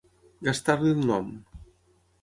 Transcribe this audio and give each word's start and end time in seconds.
Gastar-li 0.47 0.95
el 0.97 1.05
nom. 1.13 1.31